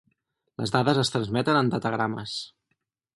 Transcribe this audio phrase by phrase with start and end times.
[0.61, 2.35] Les dades es transmeten en datagrames.